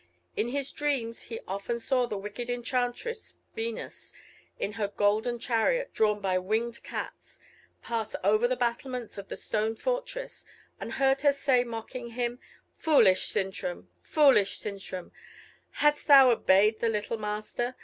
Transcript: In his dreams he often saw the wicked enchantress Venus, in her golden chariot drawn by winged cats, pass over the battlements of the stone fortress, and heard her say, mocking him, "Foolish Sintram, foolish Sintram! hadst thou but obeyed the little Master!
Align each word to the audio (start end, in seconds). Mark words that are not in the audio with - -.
In 0.35 0.47
his 0.47 0.71
dreams 0.71 1.21
he 1.25 1.41
often 1.47 1.77
saw 1.77 2.07
the 2.07 2.17
wicked 2.17 2.49
enchantress 2.49 3.35
Venus, 3.53 4.11
in 4.57 4.71
her 4.71 4.87
golden 4.87 5.37
chariot 5.37 5.93
drawn 5.93 6.19
by 6.19 6.39
winged 6.39 6.81
cats, 6.81 7.39
pass 7.83 8.15
over 8.23 8.47
the 8.47 8.55
battlements 8.55 9.19
of 9.19 9.27
the 9.27 9.37
stone 9.37 9.75
fortress, 9.75 10.43
and 10.79 10.93
heard 10.93 11.21
her 11.21 11.33
say, 11.33 11.63
mocking 11.63 12.13
him, 12.13 12.39
"Foolish 12.79 13.27
Sintram, 13.29 13.89
foolish 14.01 14.57
Sintram! 14.57 15.11
hadst 15.69 16.07
thou 16.07 16.29
but 16.29 16.41
obeyed 16.41 16.79
the 16.79 16.89
little 16.89 17.19
Master! 17.19 17.75